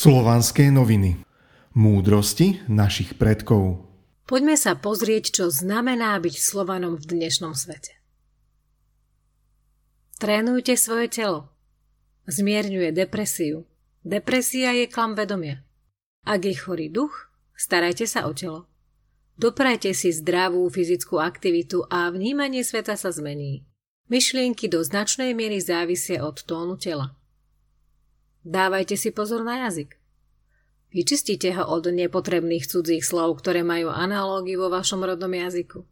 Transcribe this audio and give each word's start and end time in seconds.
Slovanské 0.00 0.72
noviny. 0.72 1.20
Múdrosti 1.76 2.64
našich 2.72 3.20
predkov. 3.20 3.84
Poďme 4.24 4.56
sa 4.56 4.72
pozrieť, 4.72 5.28
čo 5.28 5.52
znamená 5.52 6.16
byť 6.16 6.40
Slovanom 6.40 6.96
v 6.96 7.04
dnešnom 7.04 7.52
svete. 7.52 8.00
Trénujte 10.16 10.80
svoje 10.80 11.12
telo. 11.12 11.52
Zmierňuje 12.24 12.96
depresiu. 12.96 13.68
Depresia 14.00 14.72
je 14.72 14.88
klam 14.88 15.12
vedomia. 15.12 15.68
Ak 16.24 16.48
je 16.48 16.56
chorý 16.56 16.88
duch, 16.88 17.28
starajte 17.52 18.08
sa 18.08 18.24
o 18.24 18.32
telo. 18.32 18.72
Doprajte 19.36 19.92
si 19.92 20.16
zdravú 20.16 20.64
fyzickú 20.72 21.20
aktivitu 21.20 21.84
a 21.92 22.08
vnímanie 22.08 22.64
sveta 22.64 22.96
sa 22.96 23.12
zmení. 23.12 23.68
Myšlienky 24.08 24.64
do 24.64 24.80
značnej 24.80 25.36
miery 25.36 25.60
závisia 25.60 26.24
od 26.24 26.40
tónu 26.48 26.80
tela. 26.80 27.19
Dávajte 28.40 28.96
si 28.96 29.12
pozor 29.12 29.44
na 29.44 29.68
jazyk. 29.68 30.00
Vyčistite 30.90 31.54
ho 31.54 31.64
od 31.70 31.86
nepotrebných 31.86 32.66
cudzích 32.66 33.06
slov, 33.06 33.38
ktoré 33.38 33.62
majú 33.62 33.94
analógiu 33.94 34.58
vo 34.58 34.68
vašom 34.74 35.06
rodnom 35.06 35.30
jazyku. 35.30 35.86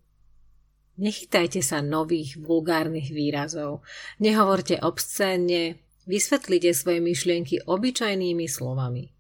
Nechytajte 0.99 1.63
sa 1.63 1.79
nových 1.79 2.35
vulgárnych 2.43 3.15
výrazov. 3.15 3.87
Nehovorte 4.19 4.83
obscénne, 4.83 5.79
vysvetlite 6.11 6.75
svoje 6.75 6.99
myšlienky 6.99 7.63
obyčajnými 7.63 8.47
slovami. 8.51 9.15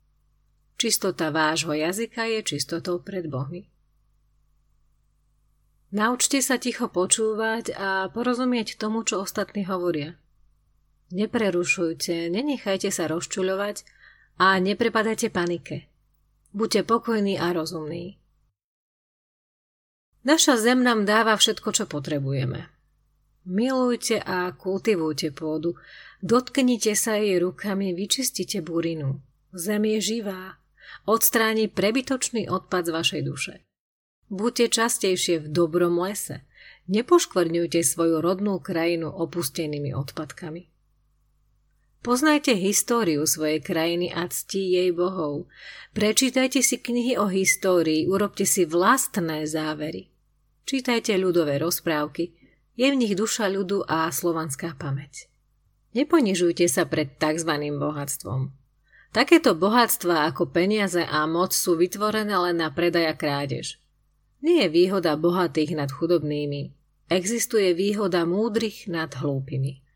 Čistota 0.74 1.30
vášho 1.30 1.70
jazyka 1.70 2.26
je 2.26 2.40
čistotou 2.42 2.98
pred 2.98 3.30
Bohmi. 3.30 3.70
Naučte 5.94 6.42
sa 6.42 6.58
ticho 6.58 6.90
počúvať 6.90 7.72
a 7.78 8.10
porozumieť 8.10 8.76
tomu, 8.76 9.06
čo 9.06 9.22
ostatní 9.22 9.64
hovoria. 9.64 10.18
Neprerušujte, 11.08 12.28
nenechajte 12.28 12.92
sa 12.92 13.08
rozčuľovať 13.08 13.76
a 14.36 14.60
neprepadajte 14.60 15.32
panike. 15.32 15.88
Buďte 16.52 16.84
pokojní 16.84 17.40
a 17.40 17.52
rozumní. 17.56 18.20
Naša 20.28 20.60
zem 20.60 20.84
nám 20.84 21.08
dáva 21.08 21.40
všetko, 21.40 21.72
čo 21.72 21.84
potrebujeme. 21.88 22.68
Milujte 23.48 24.20
a 24.20 24.52
kultivujte 24.52 25.32
pôdu, 25.32 25.80
dotknite 26.20 26.92
sa 26.92 27.16
jej 27.16 27.40
rukami, 27.40 27.96
vyčistite 27.96 28.60
burinu. 28.60 29.24
Zem 29.56 29.88
je 29.96 29.98
živá, 30.04 30.60
odstráni 31.08 31.72
prebytočný 31.72 32.52
odpad 32.52 32.84
z 32.84 32.90
vašej 32.92 33.22
duše. 33.24 33.54
Buďte 34.28 34.68
častejšie 34.68 35.40
v 35.40 35.46
dobrom 35.48 35.96
lese, 35.96 36.44
nepoškvrňujte 36.92 37.80
svoju 37.80 38.20
rodnú 38.20 38.60
krajinu 38.60 39.08
opustenými 39.08 39.96
odpadkami. 39.96 40.77
Poznajte 41.98 42.54
históriu 42.54 43.26
svojej 43.26 43.58
krajiny 43.58 44.14
a 44.14 44.30
ctí 44.30 44.78
jej 44.78 44.94
bohov. 44.94 45.50
Prečítajte 45.98 46.62
si 46.62 46.78
knihy 46.78 47.18
o 47.18 47.26
histórii, 47.26 48.06
urobte 48.06 48.46
si 48.46 48.62
vlastné 48.62 49.42
závery. 49.50 50.06
Čítajte 50.62 51.18
ľudové 51.18 51.58
rozprávky, 51.58 52.38
je 52.78 52.86
v 52.86 52.94
nich 52.94 53.18
duša 53.18 53.50
ľudu 53.50 53.82
a 53.90 54.06
slovanská 54.14 54.78
pamäť. 54.78 55.26
Neponižujte 55.98 56.70
sa 56.70 56.86
pred 56.86 57.18
tzv. 57.18 57.50
bohatstvom. 57.74 58.54
Takéto 59.10 59.58
bohatstva 59.58 60.30
ako 60.30 60.54
peniaze 60.54 61.02
a 61.02 61.26
moc 61.26 61.50
sú 61.50 61.74
vytvorené 61.74 62.36
len 62.38 62.62
na 62.62 62.70
predaj 62.70 63.10
a 63.10 63.14
krádež. 63.18 63.82
Nie 64.38 64.68
je 64.68 64.68
výhoda 64.70 65.18
bohatých 65.18 65.74
nad 65.74 65.90
chudobnými. 65.90 66.70
Existuje 67.10 67.74
výhoda 67.74 68.22
múdrych 68.22 68.86
nad 68.86 69.10
hlúpymi. 69.10 69.87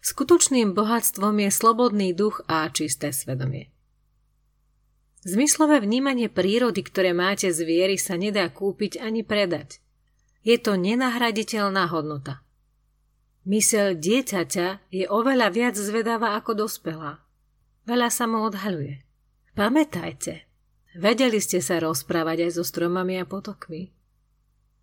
Skutočným 0.00 0.72
bohatstvom 0.72 1.44
je 1.44 1.50
slobodný 1.52 2.16
duch 2.16 2.40
a 2.48 2.64
čisté 2.72 3.12
svedomie. 3.12 3.68
Zmyslové 5.20 5.84
vnímanie 5.84 6.32
prírody, 6.32 6.80
ktoré 6.80 7.12
máte 7.12 7.52
z 7.52 7.60
viery, 7.68 8.00
sa 8.00 8.16
nedá 8.16 8.48
kúpiť 8.48 8.96
ani 9.04 9.20
predať. 9.20 9.84
Je 10.40 10.56
to 10.56 10.80
nenahraditeľná 10.80 11.92
hodnota. 11.92 12.40
Mysel 13.44 14.00
dieťaťa 14.00 14.88
je 14.88 15.04
oveľa 15.04 15.52
viac 15.52 15.76
zvedavá 15.76 16.40
ako 16.40 16.64
dospelá. 16.64 17.20
Veľa 17.84 18.08
sa 18.08 18.24
mu 18.24 18.44
odhaľuje. 18.48 19.04
Pamätajte, 19.52 20.48
vedeli 20.96 21.36
ste 21.40 21.60
sa 21.60 21.80
rozprávať 21.80 22.48
aj 22.48 22.50
so 22.56 22.64
stromami 22.64 23.20
a 23.20 23.28
potokmi. 23.28 23.92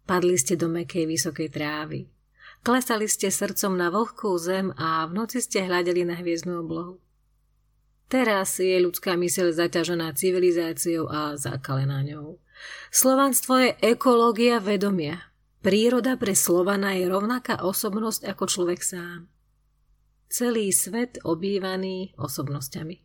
Padli 0.05 0.37
ste 0.37 0.53
do 0.53 0.69
mekej 0.69 1.09
vysokej 1.09 1.49
trávy. 1.49 2.05
Klesali 2.67 3.07
ste 3.07 3.31
srdcom 3.31 3.79
na 3.79 3.87
vlhkú 3.87 4.35
zem 4.35 4.75
a 4.75 5.07
v 5.07 5.15
noci 5.15 5.39
ste 5.39 5.63
hľadeli 5.63 6.03
na 6.03 6.19
hviezdnu 6.19 6.67
oblohu. 6.67 6.99
Teraz 8.11 8.59
je 8.59 8.75
ľudská 8.83 9.15
myseľ 9.15 9.55
zaťažená 9.55 10.11
civilizáciou 10.11 11.07
a 11.07 11.39
zakalená 11.39 12.03
ňou. 12.03 12.43
Slovanstvo 12.91 13.55
je 13.63 13.71
ekológia 13.79 14.59
vedomia. 14.59 15.31
Príroda 15.63 16.19
pre 16.19 16.35
Slovana 16.35 16.91
je 16.91 17.07
rovnaká 17.07 17.63
osobnosť 17.63 18.35
ako 18.35 18.43
človek 18.51 18.83
sám. 18.83 19.31
Celý 20.27 20.67
svet 20.75 21.23
obývaný 21.23 22.19
osobnosťami. 22.19 22.99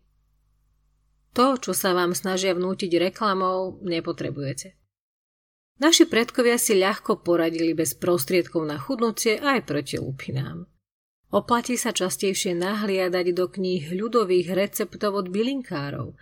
To, 1.38 1.54
čo 1.54 1.70
sa 1.70 1.94
vám 1.94 2.18
snažia 2.18 2.50
vnútiť 2.58 2.98
reklamou, 2.98 3.78
nepotrebujete. 3.86 4.81
Naši 5.82 6.06
predkovia 6.06 6.62
si 6.62 6.78
ľahko 6.78 7.26
poradili 7.26 7.74
bez 7.74 7.98
prostriedkov 7.98 8.62
na 8.62 8.78
chudnutie 8.78 9.42
aj 9.42 9.66
proti 9.66 9.98
lupinám. 9.98 10.70
Oplatí 11.34 11.74
sa 11.74 11.90
častejšie 11.90 12.54
nahliadať 12.54 13.34
do 13.34 13.50
kníh 13.50 13.90
ľudových 13.90 14.54
receptov 14.54 15.18
od 15.18 15.26
bylinkárov. 15.34 16.14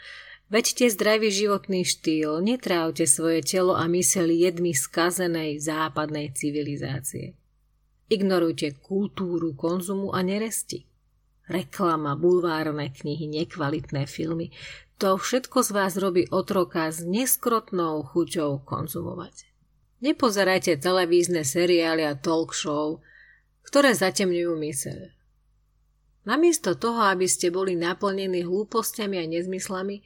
Veďte 0.48 0.88
zdravý 0.96 1.28
životný 1.28 1.84
štýl, 1.84 2.40
netrávte 2.40 3.04
svoje 3.04 3.44
telo 3.44 3.76
a 3.76 3.84
mysel 3.92 4.32
jedmi 4.32 4.72
skazenej 4.72 5.60
západnej 5.60 6.32
civilizácie. 6.32 7.36
Ignorujte 8.08 8.80
kultúru 8.80 9.52
konzumu 9.52 10.16
a 10.16 10.24
neresti. 10.24 10.88
Reklama, 11.52 12.16
bulvárne 12.16 12.88
knihy, 12.88 13.28
nekvalitné 13.28 14.08
filmy, 14.08 14.56
to 14.96 15.20
všetko 15.20 15.58
z 15.60 15.70
vás 15.74 16.00
robí 16.00 16.24
otroka 16.32 16.88
s 16.88 17.04
neskrotnou 17.04 18.08
chuťou 18.08 18.64
konzumovať. 18.64 19.49
Nepozerajte 20.00 20.80
televízne 20.80 21.44
seriály 21.44 22.08
a 22.08 22.16
talk 22.16 22.56
show, 22.56 23.04
ktoré 23.64 23.92
zatemňujú 23.92 24.52
myseľ. 24.56 25.00
Namiesto 26.24 26.76
toho, 26.76 27.04
aby 27.08 27.28
ste 27.28 27.52
boli 27.52 27.76
naplnení 27.76 28.44
hlúpostiami 28.44 29.16
a 29.20 29.24
nezmyslami, 29.28 30.04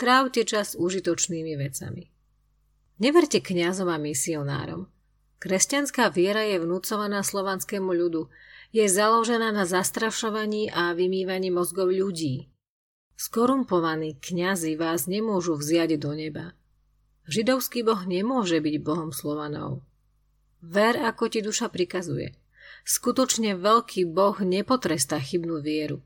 trávte 0.00 0.44
čas 0.48 0.76
užitočnými 0.76 1.56
vecami. 1.60 2.08
Neverte 3.00 3.40
kňazom 3.44 3.88
a 3.92 4.00
misionárom. 4.00 4.88
Kresťanská 5.40 6.08
viera 6.08 6.44
je 6.48 6.56
vnúcovaná 6.60 7.20
slovanskému 7.20 7.92
ľudu, 7.92 8.32
je 8.72 8.84
založená 8.88 9.52
na 9.52 9.68
zastrašovaní 9.68 10.72
a 10.72 10.96
vymývaní 10.96 11.52
mozgov 11.52 11.92
ľudí, 11.92 12.54
Skorumpovaní 13.14 14.18
kňazi 14.18 14.74
vás 14.74 15.06
nemôžu 15.06 15.54
vziať 15.54 16.02
do 16.02 16.18
neba. 16.18 16.58
Židovský 17.24 17.80
boh 17.84 18.04
nemôže 18.04 18.60
byť 18.60 18.74
bohom 18.84 19.08
Slovanov. 19.08 19.80
Ver, 20.60 21.00
ako 21.00 21.28
ti 21.28 21.40
duša 21.40 21.72
prikazuje. 21.72 22.36
Skutočne 22.84 23.56
veľký 23.56 24.08
boh 24.08 24.36
nepotrestá 24.44 25.20
chybnú 25.20 25.60
vieru, 25.60 26.04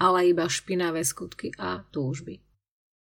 ale 0.00 0.32
iba 0.32 0.48
špinavé 0.48 1.04
skutky 1.04 1.52
a 1.56 1.84
túžby. 1.92 2.40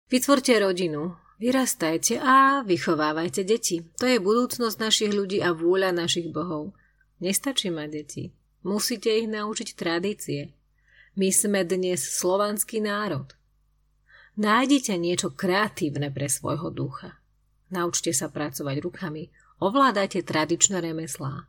Vytvorte 0.09 0.57
rodinu, 0.61 1.17
vyrastajte 1.41 2.21
a 2.21 2.61
vychovávajte 2.65 3.45
deti. 3.45 3.85
To 4.01 4.05
je 4.05 4.21
budúcnosť 4.21 4.77
našich 4.81 5.13
ľudí 5.13 5.41
a 5.41 5.53
vôľa 5.53 5.97
našich 5.97 6.29
bohov. 6.33 6.77
Nestačí 7.21 7.69
mať 7.69 7.89
deti. 7.89 8.25
Musíte 8.65 9.09
ich 9.09 9.29
naučiť 9.29 9.69
tradície, 9.73 10.53
my 11.17 11.29
sme 11.33 11.65
dnes 11.65 12.01
slovanský 12.01 12.81
národ. 12.81 13.33
Nájdite 14.41 14.97
niečo 14.97 15.33
kreatívne 15.33 16.09
pre 16.09 16.29
svojho 16.29 16.73
ducha. 16.73 17.20
Naučte 17.71 18.11
sa 18.11 18.27
pracovať 18.27 18.77
rukami, 18.83 19.31
ovládajte 19.63 20.27
tradičné 20.27 20.83
remeslá. 20.83 21.47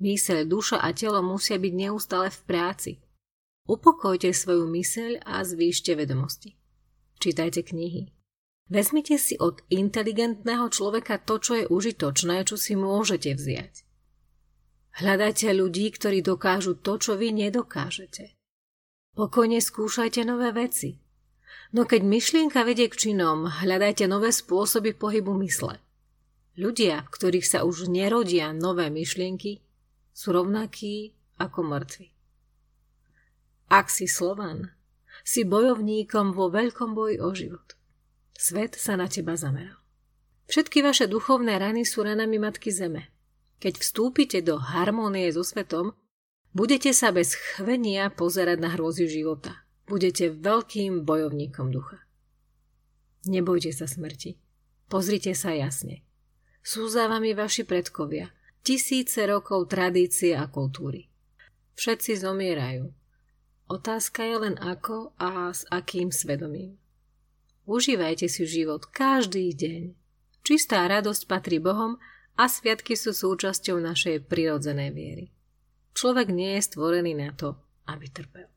Myseľ, 0.00 0.44
duša 0.44 0.78
a 0.84 0.92
telo 0.92 1.24
musia 1.24 1.56
byť 1.56 1.72
neustále 1.72 2.28
v 2.28 2.40
práci. 2.44 2.92
Upokojte 3.64 4.28
svoju 4.36 4.68
myseľ 4.68 5.24
a 5.24 5.40
zvýšte 5.40 5.96
vedomosti. 5.96 6.60
Čítajte 7.16 7.64
knihy. 7.64 8.12
Vezmite 8.68 9.16
si 9.16 9.36
od 9.40 9.60
inteligentného 9.72 10.68
človeka 10.68 11.20
to, 11.20 11.40
čo 11.40 11.52
je 11.56 11.64
užitočné, 11.68 12.44
čo 12.44 12.56
si 12.56 12.76
môžete 12.76 13.36
vziať. 13.36 13.84
Hľadajte 15.00 15.48
ľudí, 15.52 15.90
ktorí 15.90 16.20
dokážu 16.20 16.76
to, 16.78 17.00
čo 17.00 17.16
vy 17.16 17.32
nedokážete. 17.32 18.36
Pokojne 19.14 19.60
skúšajte 19.62 20.26
nové 20.26 20.50
veci. 20.52 21.03
No 21.74 21.82
keď 21.88 22.06
myšlienka 22.06 22.62
vedie 22.62 22.86
k 22.86 23.08
činom, 23.08 23.50
hľadajte 23.50 24.06
nové 24.06 24.30
spôsoby 24.30 24.94
pohybu 24.94 25.34
mysle. 25.42 25.82
Ľudia, 26.54 27.02
v 27.06 27.10
ktorých 27.10 27.46
sa 27.46 27.66
už 27.66 27.90
nerodia 27.90 28.54
nové 28.54 28.86
myšlienky, 28.86 29.58
sú 30.14 30.30
rovnakí 30.30 31.18
ako 31.42 31.66
mŕtvi. 31.66 32.14
Ak 33.66 33.90
si 33.90 34.06
Slovan, 34.06 34.70
si 35.26 35.42
bojovníkom 35.42 36.30
vo 36.30 36.52
veľkom 36.52 36.94
boji 36.94 37.18
o 37.18 37.30
život. 37.34 37.74
Svet 38.38 38.78
sa 38.78 38.94
na 38.94 39.10
teba 39.10 39.34
zameral. 39.34 39.80
Všetky 40.46 40.84
vaše 40.84 41.08
duchovné 41.08 41.56
rany 41.56 41.82
sú 41.88 42.04
ranami 42.04 42.36
Matky 42.36 42.68
Zeme. 42.68 43.08
Keď 43.58 43.80
vstúpite 43.80 44.38
do 44.44 44.60
harmónie 44.60 45.32
so 45.32 45.40
svetom, 45.40 45.96
budete 46.52 46.92
sa 46.92 47.10
bez 47.10 47.32
chvenia 47.32 48.12
pozerať 48.12 48.60
na 48.60 48.76
hrôzy 48.76 49.08
života. 49.08 49.63
Budete 49.84 50.32
veľkým 50.32 51.04
bojovníkom 51.04 51.68
ducha. 51.68 52.00
Nebojte 53.28 53.72
sa 53.72 53.84
smrti. 53.84 54.40
Pozrite 54.88 55.32
sa 55.36 55.52
jasne. 55.52 56.04
Sú 56.64 56.88
za 56.88 57.08
vami 57.08 57.36
vaši 57.36 57.68
predkovia, 57.68 58.32
tisíce 58.64 59.20
rokov 59.28 59.68
tradície 59.68 60.32
a 60.32 60.48
kultúry. 60.48 61.12
Všetci 61.76 62.24
zomierajú. 62.24 62.88
Otázka 63.68 64.24
je 64.24 64.36
len 64.48 64.56
ako 64.60 65.12
a 65.20 65.52
s 65.52 65.68
akým 65.68 66.08
svedomím. 66.12 66.80
Užívajte 67.64 68.28
si 68.28 68.44
život 68.44 68.88
každý 68.88 69.52
deň. 69.56 69.82
Čistá 70.44 70.84
radosť 70.84 71.24
patrí 71.24 71.56
Bohom 71.60 71.96
a 72.36 72.44
sviatky 72.44 72.92
sú 72.92 73.16
súčasťou 73.16 73.80
našej 73.80 74.28
prirodzenej 74.28 74.90
viery. 74.92 75.26
Človek 75.96 76.28
nie 76.28 76.60
je 76.60 76.66
stvorený 76.68 77.16
na 77.16 77.32
to, 77.32 77.56
aby 77.88 78.08
trpel. 78.12 78.53